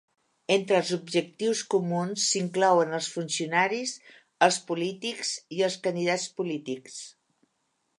[0.53, 3.95] Entre els objectius comuns s'inclouen els funcionaris,
[4.49, 7.03] els polítics i els candidats polítics.